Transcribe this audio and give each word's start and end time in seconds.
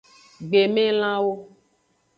Gbemelanwo. 0.47 1.33